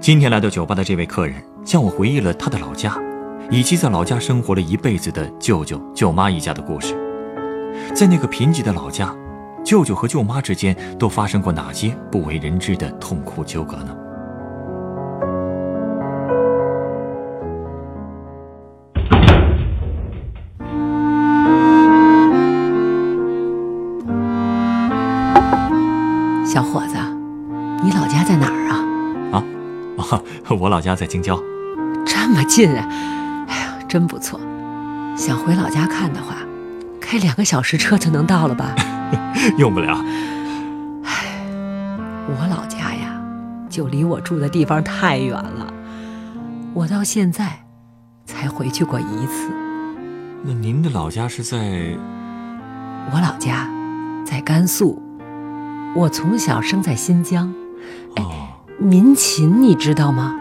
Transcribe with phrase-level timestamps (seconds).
[0.00, 2.96] 今天来到酒吧的这位客人，向我回忆了他的老家，
[3.50, 6.94] 以及在老家生活了一辈子的舅舅、舅妈一家的故事。
[7.94, 9.12] 在那个贫瘠的老家，
[9.64, 13.94] 舅舅和舅妈之间都发生过哪些不为人知的痛苦纠葛呢？
[30.78, 31.36] 老家在京郊。
[32.06, 32.86] 这么近啊！
[33.48, 34.38] 哎呀，真不错。
[35.16, 36.36] 想回老家看的话，
[37.00, 38.76] 开两个小时车就能到了吧？
[39.58, 40.00] 用不了。
[41.02, 41.34] 哎，
[42.28, 43.20] 我老家呀，
[43.68, 45.66] 就离我住的地方太远了，
[46.74, 47.58] 我到现在
[48.24, 49.50] 才回去过一次。
[50.44, 51.58] 那您的老家是在？
[53.12, 53.68] 我老家
[54.24, 55.02] 在甘肃，
[55.96, 57.52] 我从小生在新疆。
[58.14, 58.46] 哎，哦，
[58.78, 60.36] 民勤你知道吗？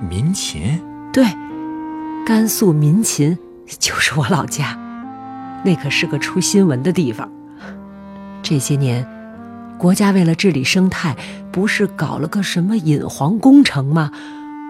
[0.00, 0.80] 民勤。
[1.12, 1.24] 对，
[2.26, 3.38] 甘肃民勤
[3.78, 4.76] 就是我老家，
[5.64, 7.30] 那可是个出新闻的地方。
[8.42, 9.06] 这些年，
[9.78, 11.16] 国家为了治理生态，
[11.50, 14.12] 不是搞了个什么引黄工程吗？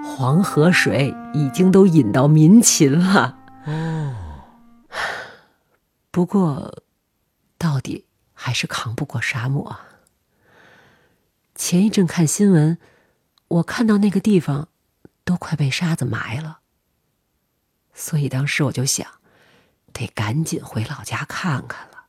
[0.05, 3.37] 黄河水已经都引到民勤了。
[3.67, 4.15] 哦，
[6.11, 6.83] 不过，
[7.59, 9.77] 到底还是扛不过沙漠。
[11.55, 12.79] 前一阵看新闻，
[13.49, 14.69] 我看到那个地方
[15.29, 16.61] 都快被沙子埋了，
[17.93, 19.07] 所以当时我就想，
[19.93, 22.07] 得赶紧回老家看看了。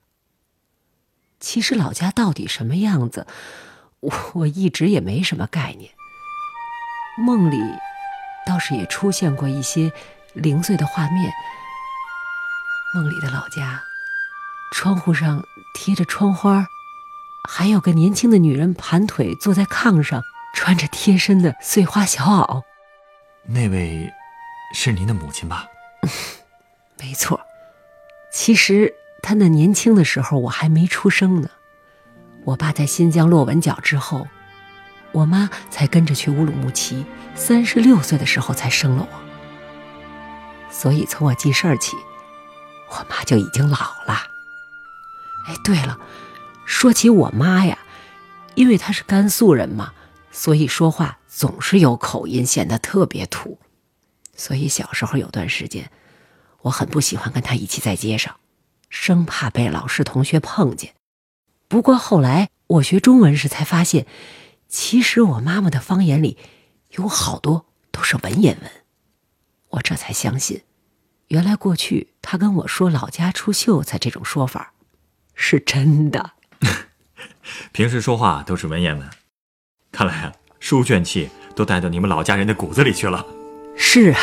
[1.38, 3.28] 其实老家到底什么样子，
[4.00, 5.92] 我一直也没什么概念。
[7.18, 7.58] 梦里
[8.48, 9.92] 倒是也出现过一些
[10.34, 11.34] 零碎的画面。
[12.96, 13.84] 梦里的老家，
[14.72, 15.44] 窗户上
[15.74, 16.66] 贴着窗花，
[17.50, 20.24] 还有个年轻的女人盘腿坐在炕上，
[20.56, 22.64] 穿着贴身的碎花小袄。
[23.44, 24.12] 那位
[24.74, 25.68] 是您的母亲吧？
[27.00, 27.40] 没错，
[28.32, 31.50] 其实她那年轻的时候我还没出生呢。
[32.46, 34.28] 我爸在新疆落完脚之后，
[35.12, 37.06] 我妈才跟着去乌鲁木齐，
[37.36, 39.20] 三十六岁的时候才生了我。
[40.72, 41.96] 所以从我记事儿起，
[42.90, 44.28] 我妈就已经老了。
[45.48, 45.98] 哎，对了，
[46.66, 47.78] 说起我妈呀，
[48.56, 49.94] 因为她是甘肃人嘛，
[50.40, 53.60] 所以说话总是有口音，显得特别土。
[54.38, 55.92] 所以小时候有段时间，
[56.62, 58.38] 我很不喜欢跟他一起在街上，
[58.90, 60.94] 生怕被老师同学碰见。
[61.68, 64.08] 不过后来我学中文时才发现，
[64.70, 66.38] 其实我妈妈的方言里
[66.92, 68.72] 有好多都是文言文。
[69.72, 70.62] 我这才相信，
[71.28, 74.72] 原来过去她跟我说“老家出秀才”这种说法
[75.36, 76.32] 是真的。
[77.74, 79.10] 平时说话都是文言文，
[80.00, 83.26] 看来啊，书卷气都带到你们老家人的骨子里去了。
[83.76, 84.22] 是啊，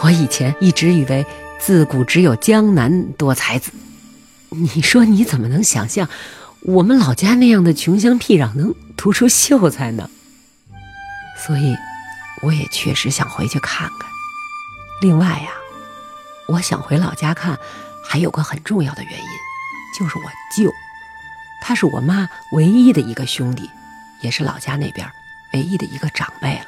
[0.00, 1.26] 我以前一直以为
[1.60, 3.70] 自古只有江南多才子。
[4.48, 6.08] 你说你怎么能想象
[6.62, 10.08] 我们老家那样的穷乡僻壤能读出秀才呢？
[11.36, 11.76] 所以，
[12.40, 14.08] 我也确实想回去看看。
[15.02, 15.50] 另外呀，
[16.48, 17.58] 我想回老家看，
[18.02, 19.28] 还有个很重要的原因，
[19.98, 20.24] 就是我
[20.56, 20.72] 舅，
[21.60, 23.68] 他是我妈唯一的一个兄弟，
[24.22, 25.10] 也是老家那边
[25.52, 26.66] 唯一的一个长辈了。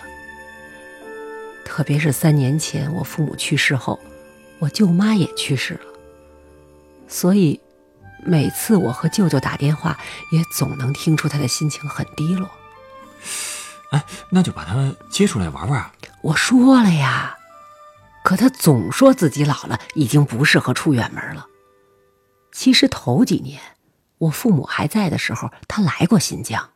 [1.65, 3.99] 特别是三年前我父母去世后，
[4.59, 5.87] 我舅妈也去世了，
[7.09, 7.61] 所以
[8.23, 9.99] 每次我和舅舅打电话，
[10.31, 12.49] 也总能听出他的心情很低落。
[13.91, 15.91] 哎，那就把他接出来玩玩。
[16.21, 17.37] 我说了呀，
[18.23, 21.47] 可他总说自己老了，已经不适合出远门了。
[22.53, 23.61] 其实头几年
[24.19, 26.71] 我父母还在的时候，他来过新疆，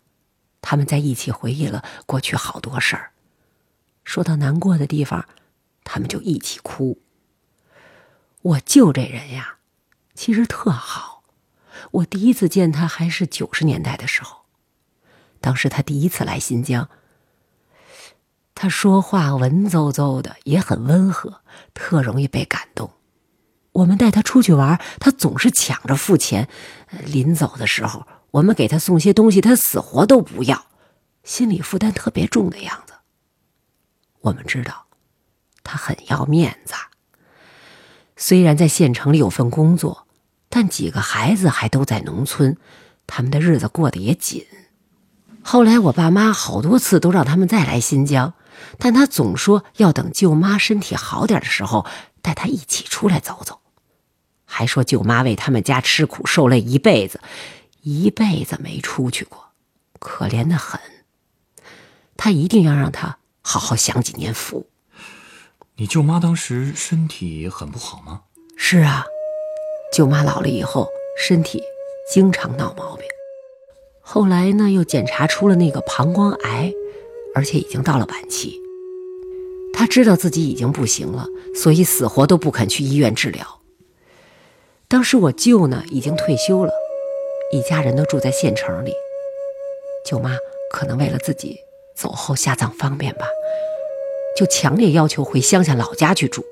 [0.61, 3.13] 他们在一起回忆了过去好多事儿。
[4.05, 5.27] 说到难过的地方，
[5.85, 7.01] 他们就一起哭。
[8.43, 9.57] 我舅这人呀，
[10.15, 11.23] 其实特好。
[11.91, 14.45] 我第一次见他还是九十年代的时候，
[15.41, 16.89] 当时他第一次来新疆。
[18.55, 21.43] 他说话文绉绉的，也很温和，
[21.75, 22.93] 特容易被感动。
[23.73, 26.49] 我们带他出去玩，他总是抢着付钱。
[27.05, 30.67] 临走的时候，我们给他送些东西，他死活都不要，
[31.23, 32.93] 心理负担特别重的样子。
[34.21, 34.87] 我们知道，
[35.63, 36.75] 他很要面子。
[38.17, 40.07] 虽然在县城里有份工作，
[40.49, 42.57] 但几个孩子还都在农村，
[43.07, 44.45] 他们的日子过得也紧。
[45.43, 48.35] 后来我爸妈好多次都让他们再来新疆，
[48.77, 51.87] 但他总说要等舅妈身体好点的时候
[52.21, 53.61] 带他一起出来走走，
[54.45, 57.21] 还说舅妈为他们家吃苦受累一辈子，
[57.91, 59.47] 一辈子没出去过，
[59.99, 60.79] 可怜的很。
[62.19, 64.67] 他一定要让他好好享几年福。
[65.77, 68.25] 你舅妈当时身体很不好吗？
[68.59, 69.07] 是啊，
[69.91, 70.87] 舅妈老了以后
[71.19, 71.63] 身体
[72.13, 73.07] 经常闹毛病。
[74.03, 76.71] 后来呢，又检查出了那个膀胱癌，
[77.35, 78.61] 而且已经到了晚期。
[79.73, 83.63] 他知道自己已经不行了，所以死活都不肯去医院治疗。
[84.89, 86.73] 当时我舅呢已经退休了，
[87.51, 88.95] 一家人都住在县城里。
[90.05, 90.37] 舅妈
[90.71, 91.65] 可能为了自己
[91.95, 93.29] 走后下葬方便吧。
[94.37, 96.45] 就强烈要求回乡下老家去住，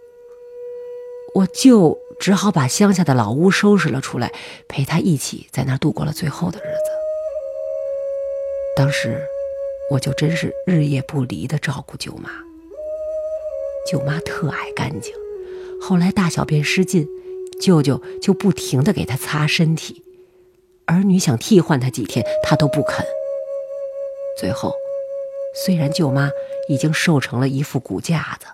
[1.34, 4.32] 我舅只好把乡下的老屋收拾了出来，
[4.66, 6.90] 陪他一起在那儿度过了最后的日子。
[8.74, 9.22] 当时，
[9.88, 12.28] 我就真是日夜不离的照顾舅妈。
[13.88, 15.14] 舅妈特爱干净，
[15.80, 17.06] 后来大小便失禁，
[17.60, 20.02] 舅舅就不停的给她擦身体，
[20.86, 23.04] 儿女想替换他几天，他都不肯。
[24.38, 24.72] 最后。
[25.58, 26.30] 虽然舅妈
[26.68, 28.46] 已经瘦成了一副骨架子，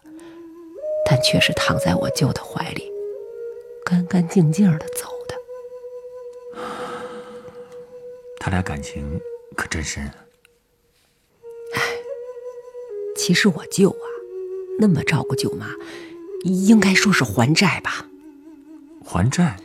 [1.04, 2.88] 但却是躺在我舅的怀里，
[3.84, 5.34] 干干净净的走的。
[8.38, 9.20] 他俩感情
[9.56, 10.04] 可真深。
[11.74, 11.82] 哎，
[13.16, 14.06] 其实我舅啊，
[14.78, 15.66] 那么照顾舅妈，
[16.44, 18.06] 应该说是还债吧？
[19.04, 19.56] 还债？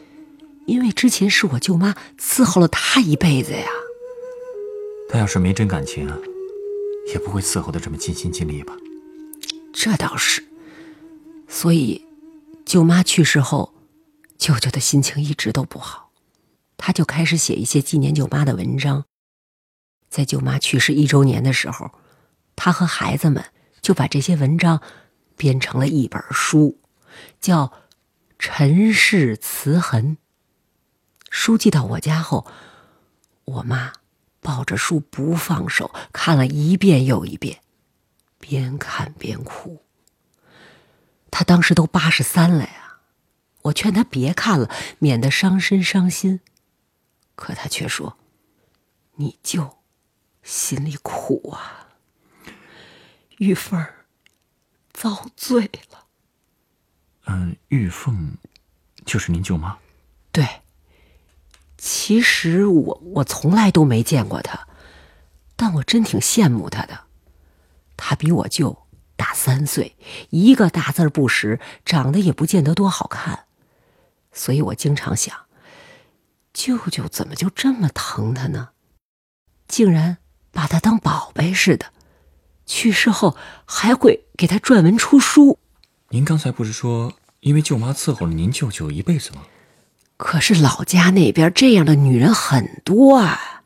[0.67, 3.67] 因为之前是我舅妈伺候了他一辈子呀。
[5.09, 6.17] 他要是没真感情啊？
[7.13, 8.73] 也不会伺候的这么尽心尽力吧？
[9.73, 10.43] 这倒是。
[11.47, 12.05] 所以，
[12.65, 13.73] 舅妈去世后，
[14.37, 16.11] 舅舅的心情一直都不好，
[16.75, 19.05] 他就开始写一些纪念舅妈的文章。
[20.09, 21.91] 在舅妈去世一周年的时候，
[22.57, 23.41] 他和孩子们
[23.81, 24.81] 就把这些文章
[25.37, 26.77] 编成了一本书，
[27.39, 27.67] 叫
[28.37, 30.17] 《尘世词痕》。
[31.29, 32.45] 书寄到我家后，
[33.45, 33.93] 我妈。
[34.39, 37.59] 抱着书不放手，看了一遍又一遍，
[38.39, 39.83] 边看边哭。
[41.29, 42.99] 她当时都八十三了呀，
[43.63, 46.39] 我劝她别看了，免得伤身伤心。
[47.35, 48.17] 可她却说
[49.17, 49.79] ：“你舅
[50.43, 51.89] 心里苦啊，
[53.39, 53.85] 玉凤
[54.93, 56.05] 遭罪了。”
[57.25, 58.37] 嗯，玉凤
[59.03, 59.77] 就是您舅妈。
[60.31, 60.47] 对。
[61.77, 64.67] 其实我我从来都没见过他，
[65.55, 67.01] 但我真挺羡慕他的。
[67.95, 68.85] 他比我舅
[69.15, 69.95] 大三岁，
[70.29, 73.45] 一个大字不识，长得也不见得多好看，
[74.31, 75.35] 所以我经常想，
[76.53, 78.69] 舅舅怎么就这么疼他呢？
[79.67, 80.17] 竟然
[80.51, 81.87] 把他当宝贝似的，
[82.65, 83.35] 去世后
[83.65, 85.59] 还会给他撰文出书。
[86.09, 89.43] 您刚才不是说因为舅妈伺候了您舅舅一辈子吗？
[90.17, 93.61] 可是老家那边这样的女人很多啊，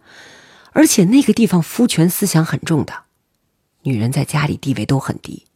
[0.74, 3.04] 而且那个地方夫权思想很重的，
[3.84, 5.48] 女人在家里地位都很低，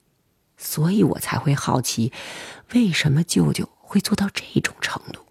[0.57, 2.13] 所以我才会好奇，
[2.73, 5.21] 为什么舅舅会做到这种程度。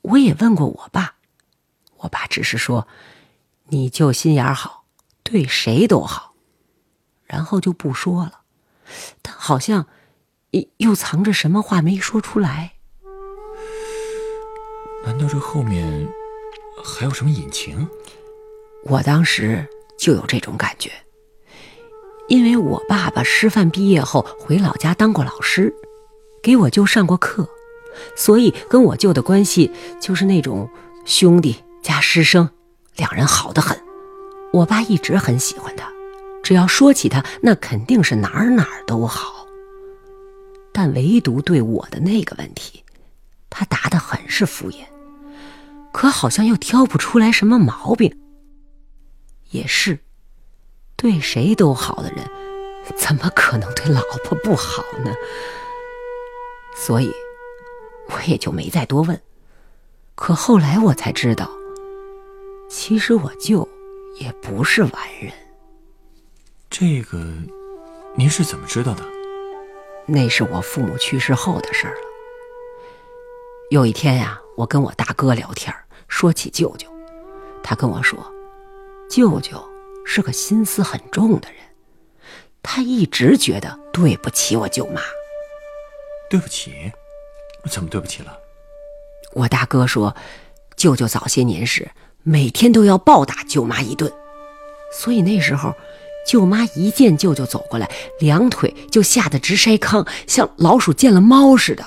[0.00, 1.16] 我也问过我爸，
[1.98, 2.88] 我爸只是说，
[3.68, 4.84] 你舅心眼好，
[5.22, 6.34] 对谁都好，
[7.24, 8.40] 然后就不说了，
[9.20, 9.86] 但好像
[10.78, 12.73] 又藏着什么话没说出来。
[15.04, 16.08] 难道这后面
[16.82, 17.86] 还有什么隐情？
[18.84, 19.66] 我当时
[19.98, 20.90] 就有这种感觉，
[22.28, 25.72] 因为我爸爸师范毕业后回老家当过老师，
[26.42, 27.48] 给我舅上过课，
[28.16, 29.70] 所以跟我舅的关系
[30.00, 30.68] 就是那种
[31.04, 32.48] 兄弟加师生，
[32.96, 33.78] 两人好的很。
[34.52, 35.90] 我爸一直很喜欢他，
[36.42, 39.46] 只要说起他，那肯定是哪儿哪儿都好。
[40.72, 42.82] 但唯独对我的那个问题，
[43.48, 44.84] 他答得很是敷衍。
[45.94, 48.20] 可好像又挑不出来什么毛病。
[49.50, 50.00] 也是，
[50.96, 52.28] 对谁都好的人，
[52.96, 55.14] 怎么可能对老婆不好呢？
[56.76, 57.12] 所以，
[58.08, 59.22] 我也就没再多问。
[60.16, 61.48] 可后来我才知道，
[62.68, 63.66] 其实我舅
[64.18, 65.32] 也不是完人。
[66.68, 67.24] 这个，
[68.16, 69.04] 您是怎么知道的？
[70.06, 72.00] 那是我父母去世后的事儿了。
[73.70, 75.72] 有一天呀，我跟我大哥聊天
[76.14, 76.86] 说起舅舅，
[77.60, 78.16] 他跟我说，
[79.10, 79.60] 舅舅
[80.06, 81.58] 是个心思很重的人，
[82.62, 85.02] 他一直觉得对不起我舅妈。
[86.30, 86.92] 对不起？
[87.68, 88.38] 怎么对不起了？
[89.32, 90.14] 我大哥说，
[90.76, 91.90] 舅舅早些年时
[92.22, 94.10] 每天都要暴打舅妈一顿，
[94.92, 95.74] 所以那时候，
[96.24, 97.90] 舅妈一见舅舅走过来，
[98.20, 101.84] 两腿就吓得直筛糠，像老鼠见了猫似的。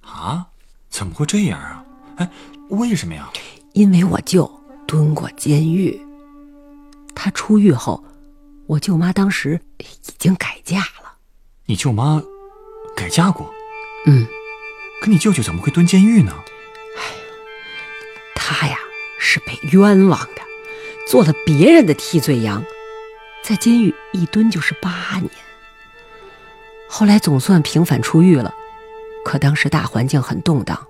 [0.00, 0.46] 啊？
[0.88, 1.84] 怎么会这样啊？
[2.16, 2.30] 哎，
[2.70, 3.30] 为什么呀？
[3.72, 4.50] 因为我舅
[4.86, 6.00] 蹲过监狱，
[7.14, 8.04] 他出狱后，
[8.66, 9.84] 我舅妈当时已
[10.18, 11.14] 经改嫁了。
[11.66, 12.22] 你舅妈
[12.96, 13.52] 改嫁过？
[14.06, 14.26] 嗯。
[15.00, 16.32] 可你舅舅怎么会蹲监狱呢？
[16.96, 17.02] 哎，
[18.34, 18.78] 他呀
[19.18, 20.40] 是被冤枉的，
[21.06, 22.64] 做了别人的替罪羊，
[23.42, 25.30] 在监狱一蹲就是八年。
[26.88, 28.54] 后来总算平反出狱了，
[29.26, 30.86] 可当时大环境很动荡，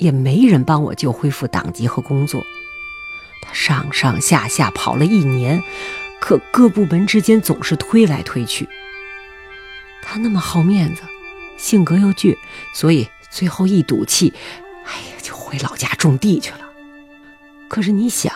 [0.00, 2.42] 也没人帮我舅恢复党籍和工作。
[3.42, 5.62] 他上上下下跑了一年，
[6.20, 8.68] 可各部门之间总是推来推去。
[10.02, 11.02] 他那么好面子，
[11.56, 12.36] 性格又倔，
[12.74, 13.08] 所以。
[13.32, 14.34] 最后一赌气，
[14.84, 16.68] 哎呀，就回老家种地去了。
[17.68, 18.34] 可是你想，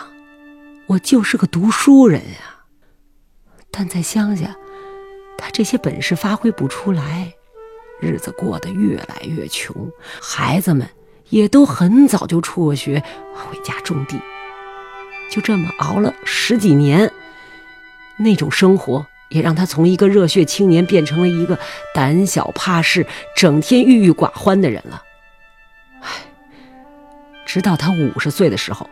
[0.87, 2.63] 我就是个读书人呀，
[3.69, 4.55] 但在乡下，
[5.37, 7.33] 他这些本事发挥不出来，
[7.99, 9.91] 日子过得越来越穷，
[10.21, 10.89] 孩子们
[11.29, 13.03] 也都很早就辍学
[13.33, 14.19] 回家种地，
[15.31, 17.11] 就这么熬了十几年，
[18.17, 19.05] 那种生活。
[19.29, 21.59] 也让他从一个热血青年变成了一个
[21.95, 23.05] 胆小怕事、
[23.35, 25.01] 整天郁郁寡欢的人了。
[25.99, 26.09] 唉，
[27.43, 28.87] 直到他五十岁的时候，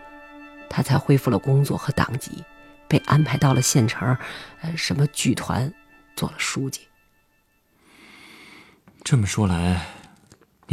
[0.71, 2.43] 他才恢复了工作和党籍，
[2.87, 4.17] 被安排到了县城，
[4.61, 5.71] 呃，什么剧团，
[6.15, 6.81] 做了书记。
[9.03, 9.85] 这么说来，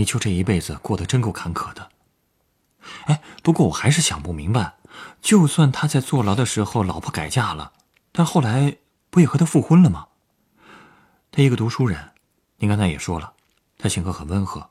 [0.01, 1.91] 你就这一辈子过得真够坎坷的。
[3.05, 4.75] 哎，不过我还是想不明白，
[5.21, 7.73] 就算他在坐牢的时候老婆改嫁了，
[8.11, 8.79] 但后来。
[9.13, 10.07] 不也和他复婚了吗？
[11.33, 12.13] 他一个读书人，
[12.59, 13.33] 您刚才也说了，
[13.77, 14.71] 他性格很温和，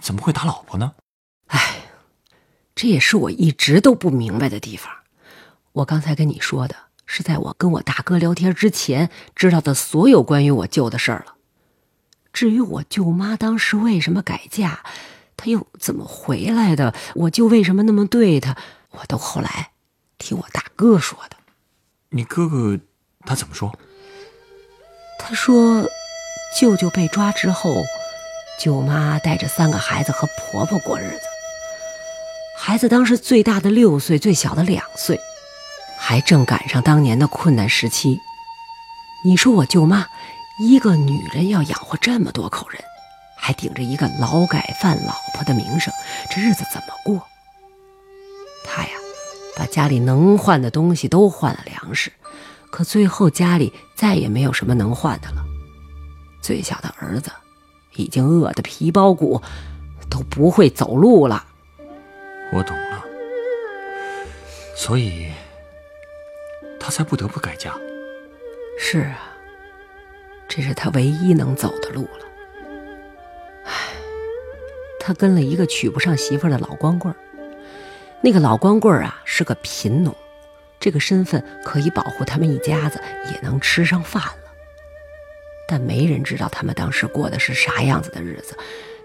[0.00, 0.92] 怎么会打老婆呢？
[1.48, 1.82] 哎，
[2.76, 4.88] 这也是我一直都不明白的地方。
[5.72, 11.34] 我刚才跟你说的是在我跟我大哥聊天之前知道的所有关于我舅的事儿了。
[12.38, 14.84] 至于我舅妈当时为什么改嫁，
[15.36, 18.56] 她又怎么回来的，我舅为什么那么对她，
[18.92, 19.70] 我都后来
[20.18, 21.36] 听我大哥说的。
[22.10, 22.78] 你哥哥？
[23.26, 23.76] 他怎么说？
[25.18, 25.84] 他说，
[26.56, 27.74] 舅舅被抓之后，
[28.60, 31.22] 舅妈带着三个孩子和婆婆过日子。
[32.56, 35.18] 孩子当时最大的六岁，最小的两岁，
[35.98, 38.20] 还正赶上当年的困难时期。
[39.24, 40.06] 你说我舅妈
[40.60, 42.82] 一个女人要养活这么多口人，
[43.36, 45.92] 还顶着一个劳改犯老婆的名声，
[46.30, 47.24] 这日子怎么过？
[48.64, 48.90] 他呀，
[49.56, 52.12] 把家里能换的东西都换了粮食。
[52.70, 55.44] 可最后家里再也没有什么能换的了，
[56.42, 57.30] 最小的儿子
[57.94, 59.40] 已经饿得皮包骨，
[60.10, 61.46] 都不会走路了。
[62.52, 63.04] 我懂了，
[64.76, 65.28] 所以
[66.80, 67.74] 他才不得不改嫁。
[68.78, 69.27] 是啊，
[70.48, 72.26] 这是他唯一能走的路了。
[73.66, 73.72] 唉，
[74.98, 77.14] 他跟了一个娶不上媳妇的老光棍
[78.22, 80.14] 那个老光棍啊是个贫农。
[80.80, 83.00] 这个身份可以保护他们一家子，
[83.32, 84.34] 也能吃上饭了。
[85.66, 88.56] 但没人知道他们当时过的是啥样子的日子，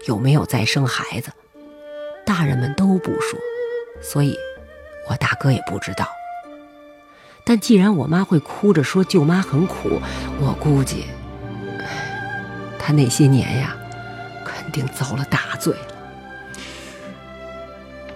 [0.06, 1.32] 有没有再生孩子，
[2.24, 3.38] 大人们都不说，
[4.00, 4.38] 所以，
[5.10, 6.08] 我大哥也不知道。
[7.44, 10.00] 但既然我妈会哭着说舅妈很苦，
[10.40, 11.04] 我估计，
[12.86, 13.74] 他那些年呀，
[14.44, 16.58] 肯定遭了大罪了。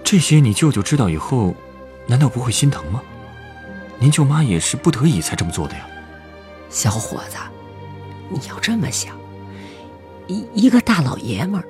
[0.03, 1.55] 这些你舅舅知道以后，
[2.05, 3.01] 难道不会心疼吗？
[3.97, 5.87] 您舅妈也是不得已才这么做的呀，
[6.69, 7.37] 小伙子，
[8.29, 9.15] 你要这么想，
[10.27, 11.65] 一一个大老爷们儿，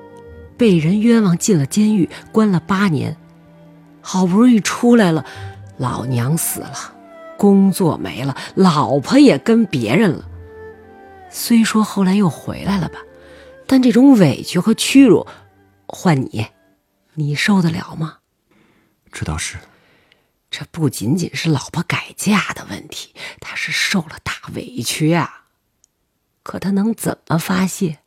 [0.57, 3.15] 被人冤枉进了监狱，关了八年，
[4.01, 5.23] 好不容易出来了，
[5.77, 6.75] 老娘死了，
[7.37, 10.25] 工作没了，老婆也跟别人了。
[11.29, 12.99] 虽说后来又回来了吧，
[13.67, 15.27] 但这种委屈和屈辱，
[15.87, 16.47] 换你，
[17.13, 18.19] 你受得了吗？
[19.11, 19.57] 这倒是。
[20.51, 25.45] 这不仅仅是老婆改嫁的问题，他是受了大委屈啊。
[26.41, 27.99] 可他能怎么发泄？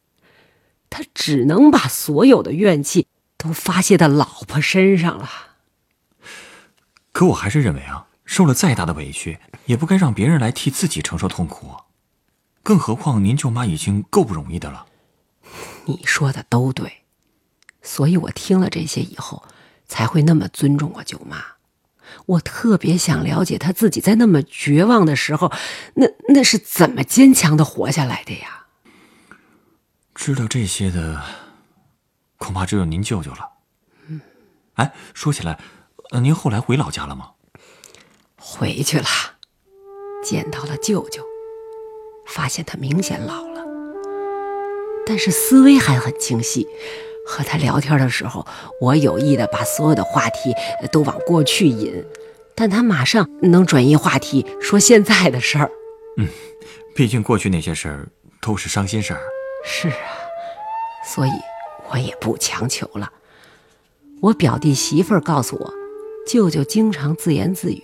[0.91, 5.31] 他只能把所有的怨气都发泄到老婆身上了。
[7.13, 11.77] 可我还是认为啊，受了再大的委屈，也不该让别人来替自己承受痛苦。
[12.63, 14.87] 更何况您舅妈已经够不容易的了。
[15.85, 17.03] 你说的都对，
[17.83, 19.45] 所以我听了这些以后，
[19.87, 21.45] 才会那么尊重我舅妈。
[22.27, 25.51] 我特别想了解她自己在那么绝望的时候，
[25.95, 28.67] 那那是怎么坚强的活下来的呀？
[30.15, 31.23] 知道这些的，
[32.37, 33.49] 恐怕只有您舅舅了。
[34.07, 34.21] 嗯，
[34.75, 35.59] 哎，说起来，
[36.21, 37.33] 您后来回老家了吗？
[38.37, 39.07] 回去了，
[40.23, 41.25] 见到了舅舅，
[42.35, 43.63] 发现他明显老了，
[45.07, 46.67] 但是思维还很清晰。
[47.27, 48.45] 和他聊天的时候，
[48.81, 50.55] 我有意的把所有的话题
[50.91, 52.05] 都往过去引，
[52.57, 55.71] 但他马上能转移话题，说现在的事儿。
[56.17, 56.27] 嗯，
[56.97, 58.09] 毕竟过去那些事儿
[58.41, 59.21] 都是伤心事儿。
[59.65, 59.95] 是啊，
[61.07, 61.31] 所以
[61.91, 63.13] 我也不强求了。
[64.21, 65.73] 我表弟媳妇儿告诉我，
[66.27, 67.83] 舅舅经常自言自语，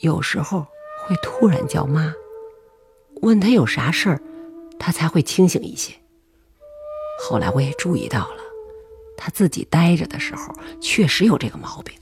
[0.00, 0.66] 有时候
[1.06, 2.12] 会突然叫妈，
[3.22, 4.20] 问他有啥事儿，
[4.78, 5.94] 他才会清醒一些。
[7.20, 8.42] 后来我也注意到了，
[9.16, 11.94] 他自己呆着的时候确实有这个毛病。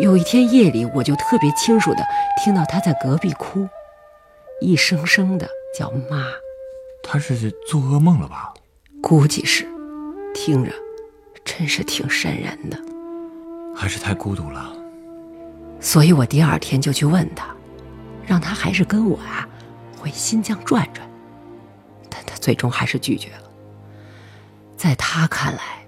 [0.00, 2.06] 有一天夜里，我就特别清楚的
[2.42, 3.68] 听到他在隔壁哭，
[4.60, 6.24] 一声声的叫妈。
[7.02, 8.54] 他是做噩梦了吧？
[9.02, 9.66] 估计是，
[10.32, 10.70] 听着，
[11.44, 12.78] 真是挺瘆人的。
[13.74, 14.72] 还是太孤独了。
[15.80, 17.52] 所以我第二天就去问他，
[18.32, 19.46] 让他还是跟我啊
[19.98, 21.06] 回新疆转转。
[22.08, 23.50] 但他最终还是拒绝了。
[24.74, 25.86] 在他看来，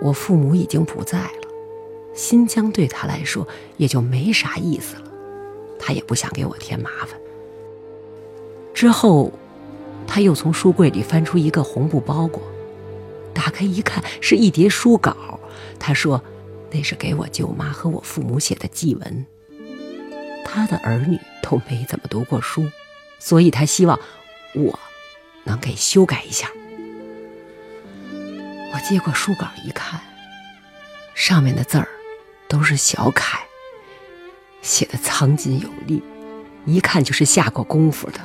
[0.00, 1.48] 我父母已经不在了，
[2.14, 3.46] 新疆对他来说
[3.76, 5.10] 也就没啥意思了，
[5.78, 7.20] 他也不想给我添麻烦。
[8.72, 9.30] 之后。
[10.10, 12.42] 他又从书柜里翻出一个红布包裹，
[13.34, 15.38] 打开一看，是一叠书稿。
[15.78, 16.22] 他说
[16.72, 19.26] ：“那是给我舅妈和我父母写的祭文。
[20.50, 22.70] 他的儿女都没怎么读过书，
[23.18, 23.98] 所以他希望
[24.54, 24.78] 我
[25.44, 26.48] 能给修改一下。”
[28.72, 30.00] 我接过书稿一看，
[31.14, 31.88] 上面的字儿
[32.48, 33.40] 都是小楷，
[34.62, 36.02] 写的苍劲有力，
[36.64, 38.20] 一看就是下过功夫的。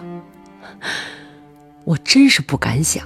[1.83, 3.05] 我真是不敢想，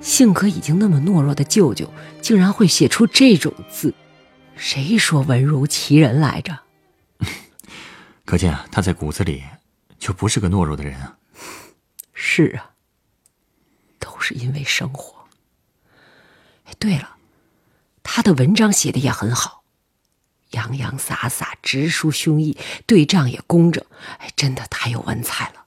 [0.00, 1.90] 性格已经那么懦弱的舅舅，
[2.22, 3.94] 竟然会写出这种字。
[4.56, 6.58] 谁说文如其人来着？
[8.28, 9.42] 可见啊，他在骨子里
[9.98, 11.16] 就不是个懦弱的人啊。
[12.12, 12.72] 是啊，
[13.98, 15.26] 都是因为生活。
[16.64, 17.16] 哎，对了，
[18.02, 19.64] 他的文章写的也很好，
[20.50, 23.82] 洋洋洒洒，直抒胸臆，对仗也工整。
[24.18, 25.64] 哎，真的太有文采了，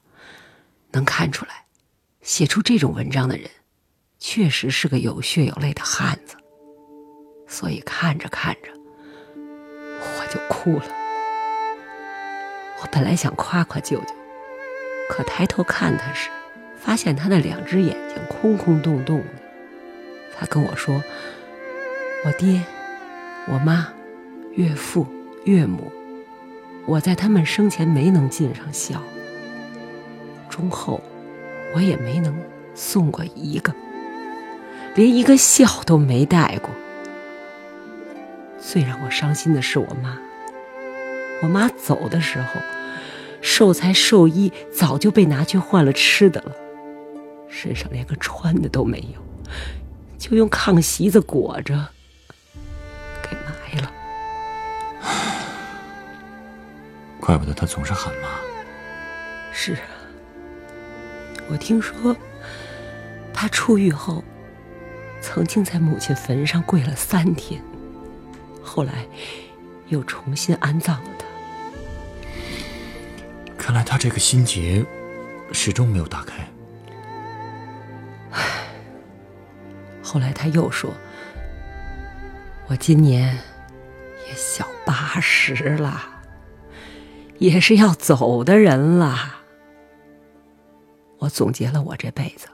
[0.92, 1.66] 能看出来。
[2.22, 3.50] 写出这种文章的人，
[4.20, 6.36] 确实是个有血有泪的汉子。
[7.48, 8.72] 所以看着看着，
[9.98, 11.01] 我就哭了。
[12.82, 14.08] 我本来想夸夸舅舅，
[15.10, 16.30] 可抬头看他时，
[16.78, 19.26] 发现他的两只眼睛空空洞洞的。
[20.38, 21.04] 他跟我说
[22.26, 22.62] ：“我爹、
[23.48, 23.88] 我妈、
[24.54, 25.06] 岳父、
[25.46, 25.92] 岳母，
[26.86, 29.02] 我在他们生前没能尽上孝，
[30.50, 31.02] 忠厚。”
[31.74, 32.38] 我也没能
[32.76, 33.74] 送过一个，
[34.94, 36.70] 连一个孝都没带过。
[38.60, 40.20] 最让我伤心的是我妈。
[41.42, 42.62] 我妈走的时候，
[43.42, 46.56] 寿材寿衣早就被拿去换了吃的了，
[47.50, 49.20] 身上连个穿的都没有，
[50.18, 51.90] 就用炕席子裹着
[53.24, 53.92] 给埋了。
[57.20, 58.30] 怪不得他总是喊妈。
[59.52, 59.82] 是啊。
[61.50, 62.16] 我听说，
[63.34, 64.24] 他出狱后，
[65.22, 67.60] 曾经在母亲坟上跪了三天，
[68.62, 69.08] 后来
[69.88, 71.26] 又重新安葬了他。
[73.72, 74.86] 看来他这个心结
[75.54, 76.46] 始终没有打开。
[78.32, 78.68] 唉，
[80.04, 80.94] 后来他又说
[82.68, 83.34] ：“我今年
[84.28, 86.02] 也小八十了，
[87.38, 89.38] 也是要走的人了。”
[91.20, 92.50] 我总结了我这辈子，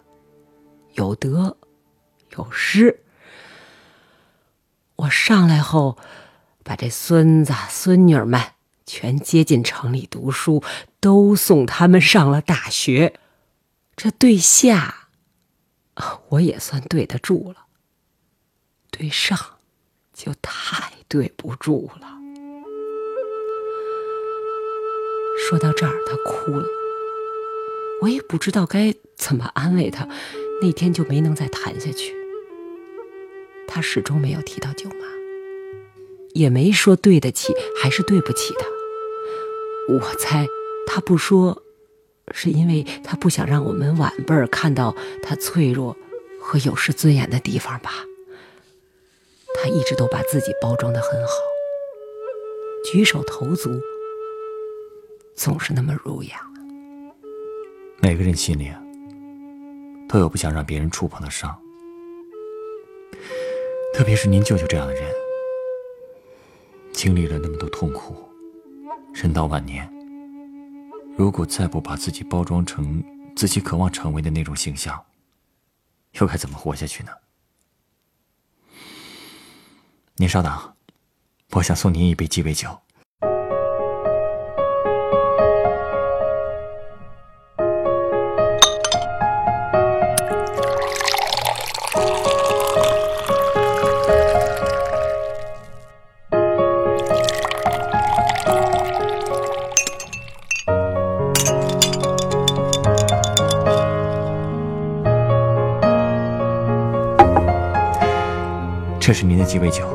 [0.94, 1.58] 有得
[2.36, 3.02] 有失。
[4.98, 5.98] 我上来后，
[6.64, 8.40] 把这孙子孙女们
[8.88, 10.64] 全接进城里读书，
[11.00, 13.20] 都送他们上了大学。
[13.96, 15.10] 这对下，
[16.30, 17.68] 我也算对得住了；
[18.90, 19.38] 对上，
[20.14, 22.08] 就太对不住了。
[25.50, 26.66] 说到这儿，他哭了。
[28.02, 30.08] 我也不知道该怎么安慰他，
[30.62, 32.16] 那天就没能再谈下去。
[33.68, 35.06] 他始终没有提到舅妈，
[36.34, 38.77] 也没说对得起还是对不起他。
[39.90, 40.46] 我猜
[40.86, 41.64] 他不说，
[42.32, 45.96] 是因为他不想让我们晚辈儿看到他脆弱
[46.42, 47.92] 和有失尊严的地方吧。
[49.56, 51.34] 他一直都把自己包装的很好，
[52.92, 53.82] 举手投足
[55.36, 56.42] 总是那么儒雅。
[58.00, 58.80] 每个人心里啊，
[60.08, 61.58] 都有不想让别人触碰的伤，
[63.94, 65.04] 特别是您舅舅这样的人，
[66.92, 68.27] 经历了那么多痛苦，
[69.14, 69.90] 人到晚年，
[71.18, 73.04] 如果再不把自己包装成
[73.36, 75.04] 自己渴望成为的那种形象，
[76.14, 77.12] 又该怎么活下去呢？
[80.16, 80.76] 您稍等，
[81.52, 82.80] 我想送您一杯鸡尾酒。
[109.08, 109.88] 这是您的鸡尾酒，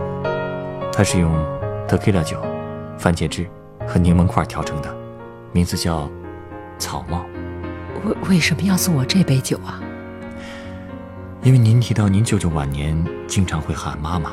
[0.90, 1.30] 它是用
[1.86, 2.42] 德 q 拉酒、
[2.98, 3.46] 番茄汁
[3.86, 4.90] 和柠檬块调成的，
[5.52, 6.10] 名字叫
[6.78, 7.22] 草帽。
[8.06, 9.82] 为为什么要送我这杯酒啊？
[11.42, 14.32] 因为您提到您舅舅晚年经常会喊妈妈，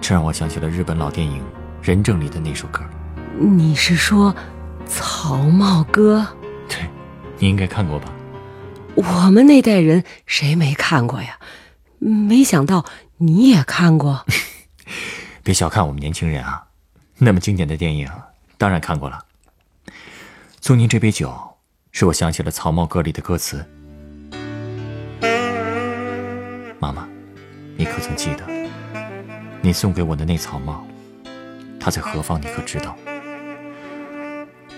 [0.00, 1.42] 这让我想起了日本老电影
[1.82, 2.80] 《人证》里的那首歌。
[3.38, 4.32] 你是说
[4.86, 6.26] 《草帽歌》？
[6.66, 6.88] 对，
[7.38, 8.10] 你应该看过吧？
[8.94, 11.38] 我们那代人谁没看过呀？
[11.98, 12.82] 没想到。
[13.18, 14.26] 你也看过？
[15.42, 16.66] 别小看我们年轻人啊，
[17.18, 18.10] 那么经典的电影，
[18.58, 19.24] 当然看过了。
[20.60, 21.56] 送您这杯酒，
[21.92, 23.64] 使我想起了《草帽歌》里的歌词。
[26.78, 27.08] 妈妈，
[27.76, 28.44] 你可曾记得，
[29.62, 30.86] 你送给我的那草帽，
[31.80, 32.40] 它在何方？
[32.40, 32.96] 你可知道？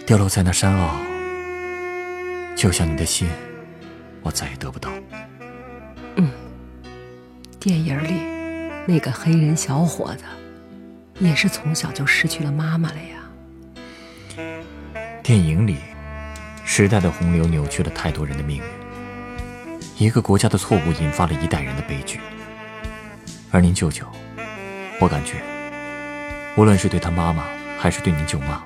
[0.06, 0.94] 掉落在那山坳，
[2.54, 3.28] 就像你的心，
[4.22, 4.90] 我再也得不到。
[7.60, 8.12] 电影里
[8.86, 10.22] 那个黑人小伙子，
[11.18, 14.46] 也是从小就失去了妈妈了呀。
[15.24, 15.76] 电影里，
[16.64, 18.62] 时代的洪流扭曲了太多人的命运，
[19.96, 22.20] 一个国家的错误引发了一代人的悲剧。
[23.50, 24.06] 而您舅舅，
[25.00, 25.42] 我感觉，
[26.56, 27.42] 无论是对他妈妈，
[27.76, 28.62] 还是对您舅妈，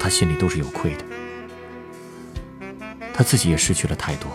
[0.00, 1.04] 他心里都是有愧的。
[3.14, 4.28] 他自己也失去了太多，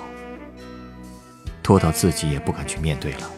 [1.62, 3.30] 多到自己也不敢去面对了。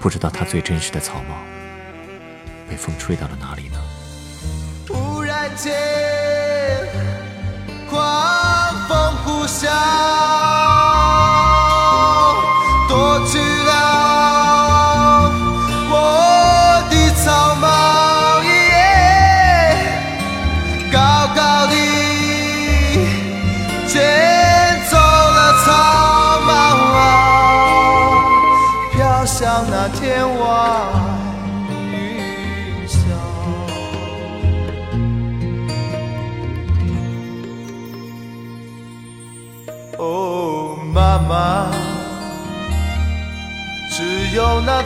[0.00, 1.36] 不知道他最真实的草帽
[2.68, 3.78] 被风吹到了哪里呢？
[4.88, 5.74] 忽然间，
[7.90, 9.68] 狂风呼啸，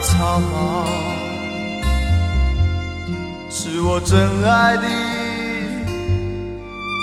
[0.01, 0.85] 草帽
[3.49, 4.83] 是我真爱的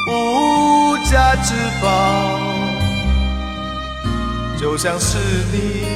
[0.08, 1.86] 无价之宝，
[4.58, 5.18] 就像是
[5.52, 5.86] 你。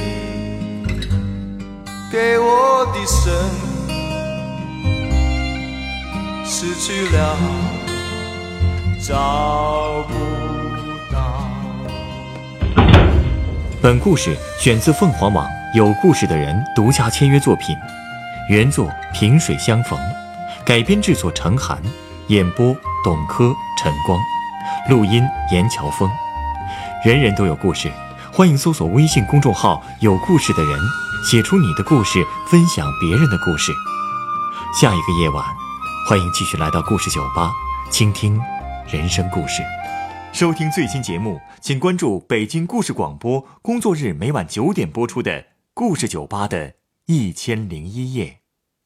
[2.11, 3.33] 给我的生
[6.45, 7.35] 失去了，
[9.01, 10.13] 找不
[11.11, 11.49] 到。
[13.81, 17.75] 本故事选自凤凰网有故事的人独家签约作品，
[18.47, 19.99] 原作萍水相逢，
[20.63, 21.81] 改编制作程涵，
[22.27, 24.19] 演播董珂、陈光，
[24.87, 26.07] 录音严乔峰。
[27.03, 27.91] 人人都有故事，
[28.31, 30.79] 欢迎搜索微信公众号“有故事的人”。
[31.27, 33.71] 写出你的故事，分享别人的故事。
[34.79, 35.43] 下一个夜晚，
[36.07, 37.51] 欢迎继续来到故事酒吧，
[37.89, 38.39] 倾听
[38.91, 39.63] 人生故事。
[40.31, 45.31] 收听最新节目，请关注北京故事广播，工作日每晚九点播出的
[45.75, 46.75] 《故事酒吧》的
[47.07, 48.42] 一千零一夜。